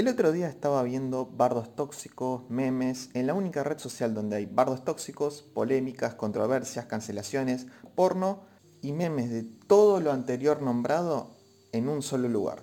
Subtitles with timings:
[0.00, 4.46] El otro día estaba viendo bardos tóxicos, memes, en la única red social donde hay
[4.46, 7.66] bardos tóxicos, polémicas, controversias, cancelaciones,
[7.96, 8.40] porno
[8.80, 11.36] y memes de todo lo anterior nombrado
[11.72, 12.62] en un solo lugar,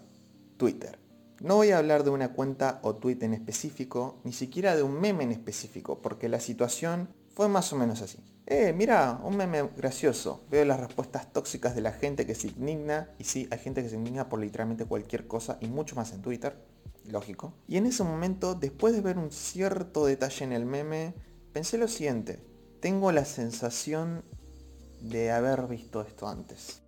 [0.57, 0.97] Twitter.
[1.39, 4.99] No voy a hablar de una cuenta o tweet en específico, ni siquiera de un
[4.99, 8.17] meme en específico, porque la situación fue más o menos así.
[8.47, 10.41] Eh, mira, un meme gracioso.
[10.49, 13.89] Veo las respuestas tóxicas de la gente que se indigna, y sí, hay gente que
[13.89, 16.57] se indigna por literalmente cualquier cosa, y mucho más en Twitter,
[17.07, 17.53] lógico.
[17.67, 21.13] Y en ese momento, después de ver un cierto detalle en el meme,
[21.53, 22.39] pensé lo siguiente.
[22.79, 24.23] Tengo la sensación
[25.01, 26.81] de haber visto esto antes.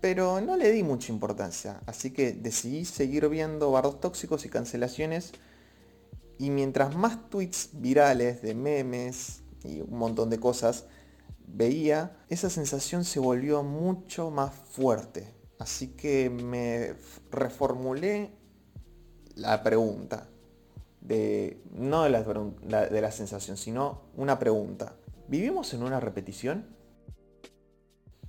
[0.00, 5.32] Pero no le di mucha importancia, así que decidí seguir viendo bardos tóxicos y cancelaciones.
[6.38, 10.86] Y mientras más tweets virales de memes y un montón de cosas
[11.46, 15.34] veía, esa sensación se volvió mucho más fuerte.
[15.58, 16.94] Así que me
[17.30, 18.30] reformulé
[19.40, 20.26] la pregunta.
[21.00, 22.22] De, no de la,
[22.86, 24.94] de la sensación, sino una pregunta.
[25.28, 26.66] ¿Vivimos en una repetición?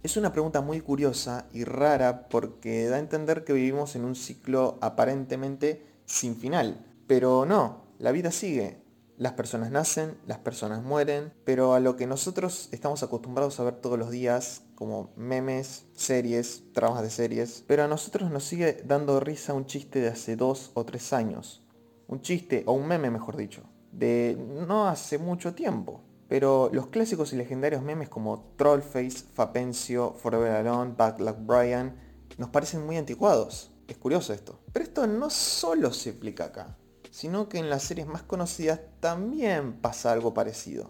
[0.03, 4.15] Es una pregunta muy curiosa y rara porque da a entender que vivimos en un
[4.15, 6.85] ciclo aparentemente sin final.
[7.07, 8.77] Pero no, la vida sigue.
[9.17, 13.75] Las personas nacen, las personas mueren, pero a lo que nosotros estamos acostumbrados a ver
[13.75, 19.19] todos los días, como memes, series, tramas de series, pero a nosotros nos sigue dando
[19.19, 21.63] risa un chiste de hace dos o tres años.
[22.07, 26.01] Un chiste, o un meme mejor dicho, de no hace mucho tiempo.
[26.27, 31.95] Pero los clásicos y legendarios memes como Trollface, Fapencio, Forever Alone, Bad Luck Brian
[32.37, 33.71] nos parecen muy anticuados.
[33.87, 34.59] Es curioso esto.
[34.71, 36.77] Pero esto no solo se aplica acá,
[37.11, 40.89] sino que en las series más conocidas también pasa algo parecido.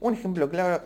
[0.00, 0.82] Un ejemplo claro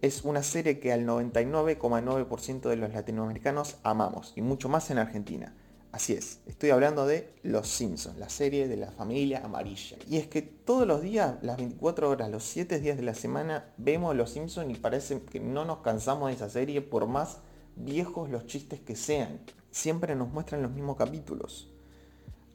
[0.00, 5.54] es una serie que al 99,9% de los latinoamericanos amamos, y mucho más en Argentina.
[5.90, 9.96] Así es, estoy hablando de Los Simpsons, la serie de la familia amarilla.
[10.08, 13.72] Y es que todos los días, las 24 horas, los 7 días de la semana,
[13.78, 17.38] vemos Los Simpsons y parece que no nos cansamos de esa serie por más
[17.74, 19.40] viejos los chistes que sean.
[19.70, 21.72] Siempre nos muestran los mismos capítulos.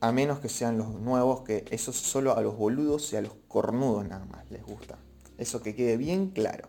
[0.04, 3.36] A menos que sean los nuevos, que eso solo a los boludos y a los
[3.48, 4.98] cornudos nada más les gusta.
[5.38, 6.68] Eso que quede bien claro.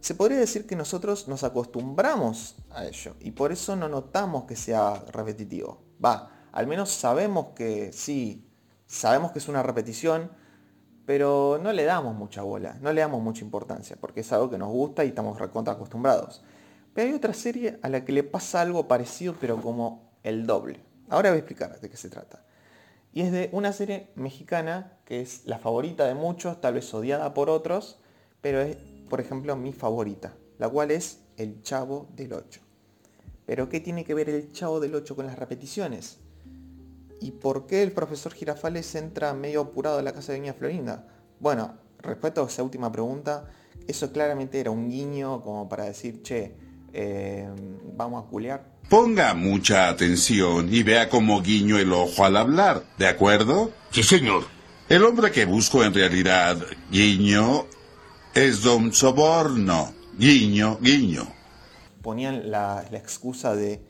[0.00, 4.56] Se podría decir que nosotros nos acostumbramos a ello y por eso no notamos que
[4.56, 5.84] sea repetitivo.
[6.04, 8.50] Va, al menos sabemos que sí,
[8.86, 10.32] sabemos que es una repetición,
[11.04, 14.58] pero no le damos mucha bola, no le damos mucha importancia, porque es algo que
[14.58, 16.42] nos gusta y estamos recontra acostumbrados.
[16.92, 20.85] Pero hay otra serie a la que le pasa algo parecido, pero como el doble.
[21.08, 22.44] Ahora voy a explicar de qué se trata.
[23.12, 27.32] Y es de una serie mexicana que es la favorita de muchos, tal vez odiada
[27.32, 27.98] por otros,
[28.40, 28.76] pero es
[29.08, 32.60] por ejemplo, mi favorita, la cual es El Chavo del 8.
[33.46, 36.18] Pero ¿qué tiene que ver el Chavo del 8 con las repeticiones?
[37.20, 41.06] ¿Y por qué el profesor Girafales entra medio apurado a la casa de Doña Florinda?
[41.38, 43.48] Bueno, respecto a esa última pregunta,
[43.86, 46.56] eso claramente era un guiño como para decir, che,
[46.92, 47.48] eh,
[47.96, 48.75] vamos a culear.
[48.88, 53.72] Ponga mucha atención y vea cómo guiño el ojo al hablar, ¿de acuerdo?
[53.90, 54.44] Sí, señor.
[54.88, 56.58] El hombre que busco en realidad,
[56.88, 57.64] guiño,
[58.32, 59.92] es don Soborno.
[60.16, 61.26] Guiño, guiño.
[62.00, 63.82] Ponían la, excusa de...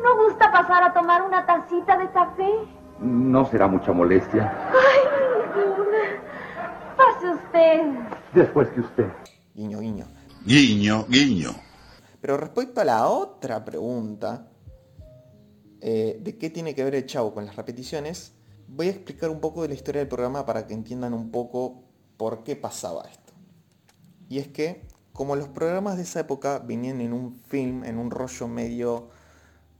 [0.00, 2.48] ¿No gusta pasar a tomar una tacita de café?
[3.00, 4.70] No será mucha molestia.
[4.70, 5.24] Ay,
[6.96, 7.82] Pase usted.
[8.32, 9.06] Después que usted.
[9.52, 10.06] Guiño, guiño.
[10.44, 11.63] Guiño, guiño.
[12.24, 14.48] Pero respecto a la otra pregunta,
[15.82, 18.32] eh, de qué tiene que ver el chavo con las repeticiones,
[18.66, 21.82] voy a explicar un poco de la historia del programa para que entiendan un poco
[22.16, 23.34] por qué pasaba esto.
[24.30, 28.10] Y es que, como los programas de esa época venían en un film, en un
[28.10, 29.10] rollo medio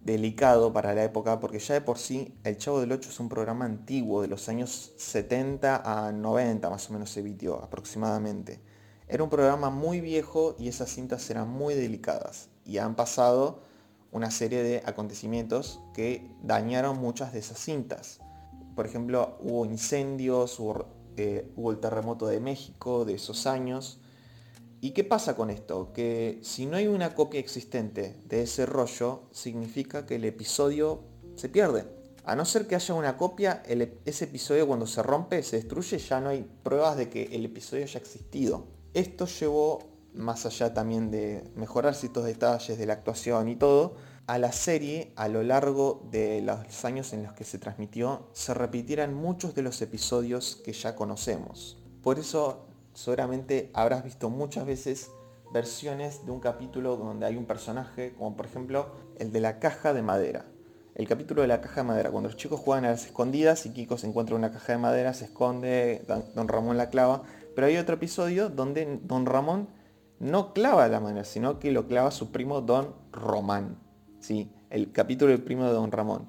[0.03, 3.31] delicado para la época, porque ya de por sí El Chavo del Ocho es un
[3.31, 8.74] programa antiguo, de los años 70 a 90 más o menos se emitió aproximadamente.
[9.09, 13.60] Era un programa muy viejo y esas cintas eran muy delicadas y han pasado
[14.12, 18.21] una serie de acontecimientos que dañaron muchas de esas cintas.
[18.74, 20.86] Por ejemplo, hubo incendios, hubo,
[21.16, 24.01] eh, hubo el terremoto de México de esos años,
[24.84, 25.95] ¿Y qué pasa con esto?
[25.95, 31.00] Que si no hay una copia existente de ese rollo, significa que el episodio
[31.36, 31.86] se pierde.
[32.27, 33.62] A no ser que haya una copia,
[34.04, 37.84] ese episodio cuando se rompe, se destruye, ya no hay pruebas de que el episodio
[37.84, 38.66] haya existido.
[38.95, 39.81] Esto llevó,
[40.15, 43.97] más allá también de mejorar ciertos detalles de la actuación y todo,
[44.29, 48.55] a la serie, a lo largo de los años en los que se transmitió, se
[48.55, 51.77] repitieran muchos de los episodios que ya conocemos.
[52.03, 55.11] Por eso seguramente habrás visto muchas veces
[55.53, 59.93] versiones de un capítulo donde hay un personaje, como por ejemplo el de la caja
[59.93, 60.47] de madera.
[60.95, 63.71] el capítulo de la caja de madera, cuando los chicos juegan a las escondidas y
[63.71, 66.05] Kiko se encuentra una caja de madera, se esconde,
[66.35, 69.68] don Ramón la clava, pero hay otro episodio donde don Ramón
[70.18, 73.78] no clava la madera, sino que lo clava su primo don Román,
[74.21, 74.51] ¿sí?
[74.71, 76.27] el capítulo del primo de don Ramón.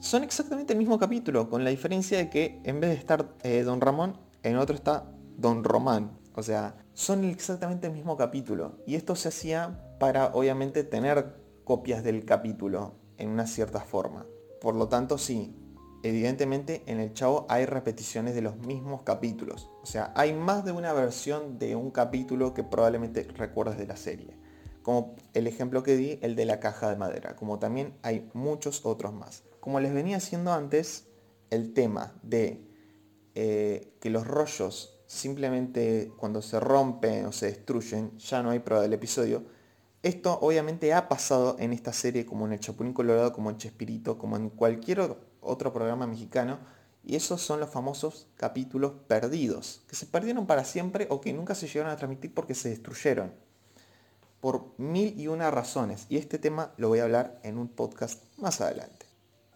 [0.00, 3.62] Son exactamente el mismo capítulo, con la diferencia de que en vez de estar eh,
[3.62, 5.04] don Ramón, en otro está
[5.36, 6.18] don Román.
[6.34, 8.78] O sea, son exactamente el mismo capítulo.
[8.86, 14.26] Y esto se hacía para, obviamente, tener copias del capítulo en una cierta forma.
[14.60, 15.54] Por lo tanto, sí,
[16.02, 19.70] evidentemente en el Chavo hay repeticiones de los mismos capítulos.
[19.82, 23.96] O sea, hay más de una versión de un capítulo que probablemente recuerdes de la
[23.96, 24.36] serie.
[24.82, 27.36] Como el ejemplo que di, el de la caja de madera.
[27.36, 29.42] Como también hay muchos otros más.
[29.60, 31.06] Como les venía haciendo antes,
[31.50, 32.64] el tema de
[33.34, 38.82] eh, que los rollos simplemente cuando se rompen o se destruyen, ya no hay prueba
[38.82, 39.44] del episodio,
[40.02, 44.16] esto obviamente ha pasado en esta serie como en el Chapulín Colorado, como en Chespirito,
[44.16, 46.58] como en cualquier otro programa mexicano.
[47.02, 51.54] Y esos son los famosos capítulos perdidos, que se perdieron para siempre o que nunca
[51.54, 53.32] se llegaron a transmitir porque se destruyeron.
[54.40, 56.06] Por mil y una razones.
[56.08, 59.06] Y este tema lo voy a hablar en un podcast más adelante.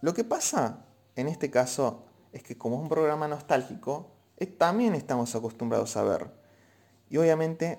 [0.00, 0.84] Lo que pasa
[1.16, 6.02] en este caso es que como es un programa nostálgico, eh, también estamos acostumbrados a
[6.02, 6.30] ver.
[7.08, 7.78] Y obviamente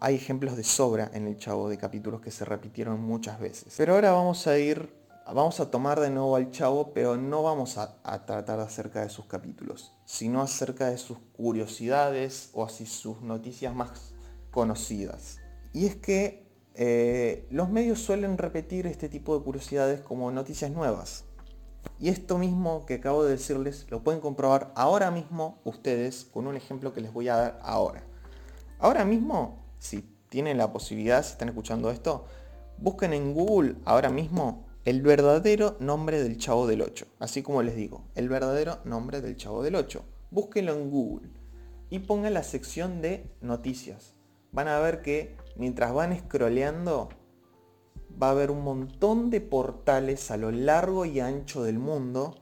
[0.00, 3.74] hay ejemplos de sobra en el Chavo de capítulos que se repitieron muchas veces.
[3.76, 4.92] Pero ahora vamos a ir,
[5.34, 9.26] vamos a tomar de nuevo al Chavo, pero no vamos a, tratar acerca de sus
[9.26, 14.14] capítulos, sino acerca de sus curiosidades o así sus noticias más
[14.50, 15.38] conocidas.
[15.72, 21.24] Y es que eh, los medios suelen repetir este tipo de curiosidades como noticias nuevas.
[21.98, 26.56] Y esto mismo que acabo de decirles lo pueden comprobar ahora mismo ustedes con un
[26.56, 28.02] ejemplo que les voy a dar ahora.
[28.78, 32.26] Ahora mismo si tienen la posibilidad, si están escuchando esto,
[32.78, 37.06] busquen en Google ahora mismo el verdadero nombre del Chavo del 8.
[37.18, 40.04] Así como les digo, el verdadero nombre del Chavo del 8.
[40.30, 41.28] Búsquenlo en Google
[41.90, 44.14] y pongan la sección de noticias.
[44.52, 47.08] Van a ver que mientras van scrolleando
[48.22, 52.36] va a haber un montón de portales a lo largo y ancho del mundo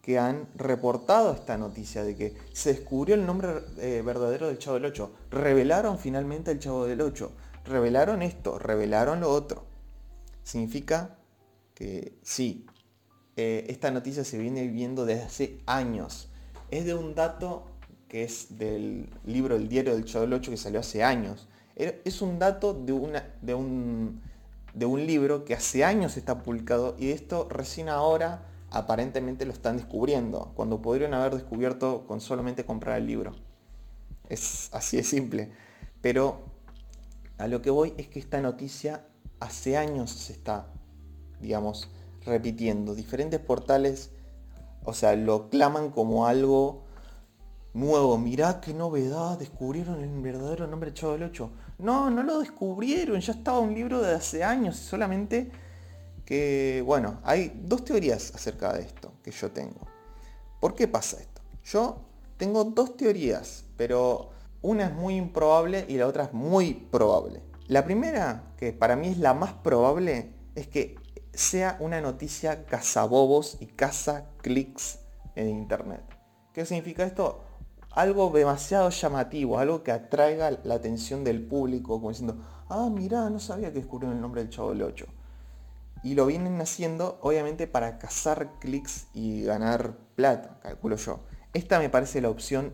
[0.00, 4.76] que han reportado esta noticia de que se descubrió el nombre eh, verdadero del Chavo
[4.76, 5.10] del 8.
[5.32, 7.32] Revelaron finalmente el Chavo del 8.
[7.64, 9.64] Revelaron esto, revelaron lo otro.
[10.44, 11.17] Significa
[11.78, 12.66] que sí,
[13.36, 16.28] eh, esta noticia se viene viviendo desde hace años.
[16.72, 17.66] Es de un dato
[18.08, 21.46] que es del libro El diario del Chavo del 8 que salió hace años.
[21.76, 24.20] Es un dato de, una, de, un,
[24.74, 29.76] de un libro que hace años está publicado y esto recién ahora aparentemente lo están
[29.76, 33.36] descubriendo, cuando podrían haber descubierto con solamente comprar el libro.
[34.28, 35.52] Es así de simple.
[36.00, 36.40] Pero
[37.38, 39.06] a lo que voy es que esta noticia
[39.38, 40.66] hace años se está,
[41.40, 41.90] digamos,
[42.24, 42.94] repitiendo.
[42.94, 44.10] Diferentes portales,
[44.84, 46.84] o sea, lo claman como algo
[47.74, 48.18] nuevo.
[48.18, 51.50] Mirá qué novedad, descubrieron el verdadero nombre de Chavo del 8.
[51.78, 55.50] No, no lo descubrieron, ya estaba un libro de hace años, solamente
[56.24, 59.86] que, bueno, hay dos teorías acerca de esto que yo tengo.
[60.60, 61.40] ¿Por qué pasa esto?
[61.64, 62.00] Yo
[62.36, 64.30] tengo dos teorías, pero
[64.60, 67.40] una es muy improbable y la otra es muy probable.
[67.68, 70.96] La primera, que para mí es la más probable, es que
[71.38, 74.98] sea una noticia cazabobos y caza clics
[75.36, 76.02] en internet.
[76.52, 77.44] ¿Qué significa esto?
[77.92, 83.38] Algo demasiado llamativo, algo que atraiga la atención del público, como diciendo, ah, mira, no
[83.38, 85.06] sabía que descubrieron el nombre del Chavo del 8.
[86.02, 91.20] Y lo vienen haciendo obviamente para cazar clics y ganar plata, calculo yo.
[91.52, 92.72] Esta me parece la opción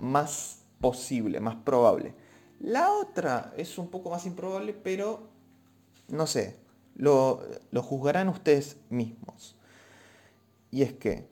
[0.00, 2.14] más posible, más probable.
[2.58, 5.28] La otra es un poco más improbable, pero
[6.08, 6.67] no sé,
[6.98, 7.40] lo,
[7.82, 9.56] juzgarán ustedes mismos.
[10.70, 11.26] Y es que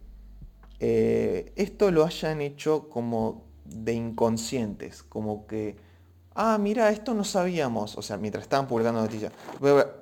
[0.80, 5.76] eh, esto lo hayan hecho como de inconscientes, como que
[6.36, 9.32] ah, mira, esto no sabíamos, o sea, mientras estaban publicando noticias,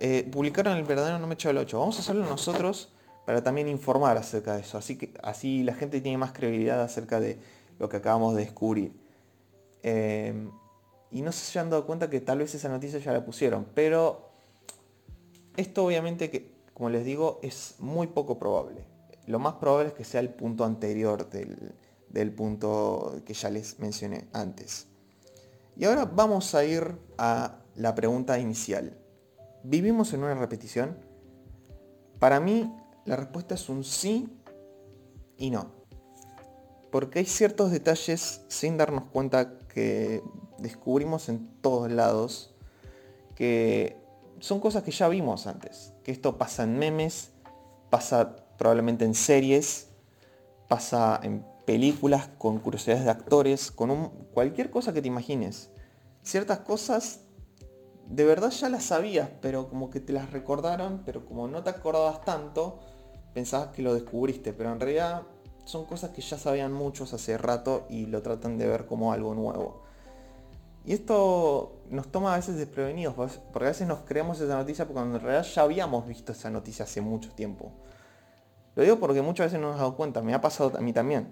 [0.00, 2.92] eh, publicaron el verdadero nombre del 8, vamos a hacerlo nosotros
[3.24, 7.20] para también informar acerca de eso, así que así la gente tiene más credibilidad acerca
[7.20, 7.38] de
[7.78, 8.92] lo que acabamos de descubrir.
[9.82, 10.50] Em,
[11.10, 14.23] y no se han dado cuenta que tal vez esa noticia ya la pusieron, pero
[15.56, 18.84] esto obviamente que, como les digo, es muy poco probable.
[19.26, 24.28] Lo más probable es que sea el punto anterior del punto que ya les mencioné
[24.32, 24.86] antes.
[25.76, 28.96] Y ahora vamos a ir a la pregunta inicial.
[29.62, 30.96] ¿Vivimos en una repetición?
[32.18, 32.72] Para mí
[33.04, 34.28] la respuesta es un sí
[35.36, 35.72] y no.
[36.90, 40.22] Porque hay ciertos detalles sin darnos cuenta que
[40.58, 42.54] descubrimos en todos lados
[43.34, 43.96] que
[44.44, 45.94] son cosas que ya vimos antes.
[46.04, 47.32] Que esto pasa en memes,
[47.88, 49.88] pasa probablemente en series,
[50.68, 55.70] pasa en películas, con curiosidades de actores, con cualquier cosa que te imagines.
[56.22, 57.20] Ciertas cosas
[58.06, 61.70] de verdad ya las sabías, pero como que te las recordaron, pero como no te
[61.70, 62.80] acordabas tanto,
[63.32, 65.22] pensabas que lo descubriste, pero en realidad
[65.64, 69.34] son cosas que ya sabían muchos hace rato y lo tratan de ver como algo
[69.34, 69.83] nuevo.
[70.84, 75.00] Y esto nos toma a veces desprevenidos, porque a veces nos creemos esa noticia porque
[75.00, 77.72] en realidad ya habíamos visto esa noticia hace mucho tiempo.
[78.74, 81.28] Lo digo porque muchas veces no nos dado cuenta, me ha pasado a mí también.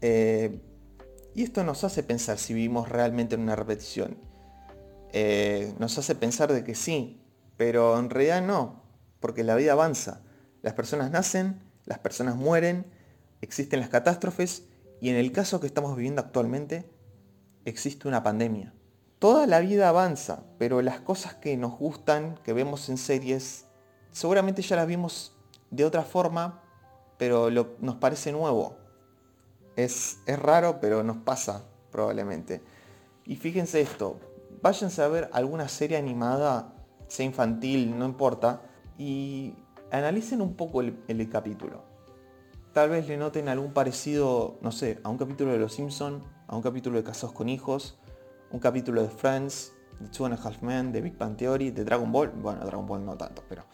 [0.00, 0.60] Eh,
[1.34, 4.16] y esto nos hace pensar si vivimos realmente en una repetición.
[5.12, 7.22] Eh, nos hace pensar de que sí,
[7.56, 8.82] pero en realidad no,
[9.20, 10.22] porque la vida avanza.
[10.62, 12.86] Las personas nacen, las personas mueren,
[13.40, 14.64] existen las catástrofes
[15.00, 16.90] y en el caso que estamos viviendo actualmente,
[17.66, 18.72] existe una pandemia.
[19.18, 23.66] Toda la vida avanza, pero las cosas que nos gustan, que vemos en series,
[24.12, 25.36] seguramente ya las vimos
[25.70, 26.62] de otra forma,
[27.18, 28.76] pero nos parece nuevo.
[29.74, 32.62] Es, es raro, pero nos pasa probablemente.
[33.24, 34.20] Y fíjense esto,
[34.62, 36.72] váyanse a ver alguna serie animada,
[37.08, 38.62] sea infantil, no importa,
[38.96, 39.54] y
[39.90, 41.95] analicen un poco el, el capítulo.
[42.76, 46.54] Tal vez le noten algún parecido, no sé, a un capítulo de Los Simpson, a
[46.56, 47.96] un capítulo de Casados con Hijos,
[48.50, 51.84] un capítulo de Friends, de Two and a Half Men, de Big Bang Theory, de
[51.84, 52.28] Dragon Ball.
[52.28, 53.64] Bueno, Dragon Ball no tanto, pero...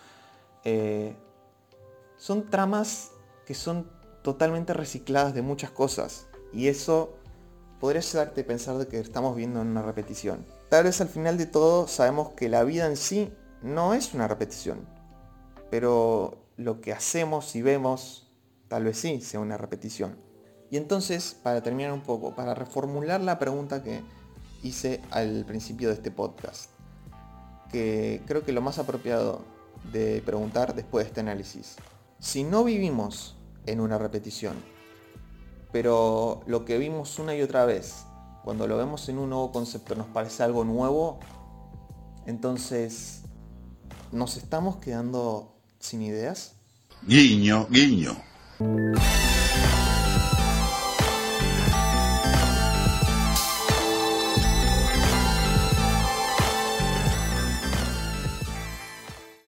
[0.62, 1.16] Eh,
[2.16, 3.10] son tramas
[3.44, 3.90] que son
[4.22, 6.28] totalmente recicladas de muchas cosas.
[6.52, 7.16] Y eso
[7.80, 10.46] podría a pensar de que estamos viendo en una repetición.
[10.68, 13.32] Tal vez al final de todo sabemos que la vida en sí
[13.62, 14.86] no es una repetición.
[15.72, 18.21] Pero lo que hacemos y vemos
[18.72, 20.16] tal vez sí sea una repetición.
[20.70, 24.00] Y entonces, para terminar un poco, para reformular la pregunta que
[24.62, 26.70] hice al principio de este podcast,
[27.70, 29.44] que creo que lo más apropiado
[29.92, 31.76] de preguntar después de este análisis,
[32.18, 33.36] si no vivimos
[33.66, 34.56] en una repetición,
[35.70, 38.04] pero lo que vimos una y otra vez,
[38.42, 41.20] cuando lo vemos en un nuevo concepto nos parece algo nuevo,
[42.24, 43.20] entonces
[44.12, 46.54] nos estamos quedando sin ideas.
[47.06, 48.31] Guiño, guiño.
[48.62, 49.31] Música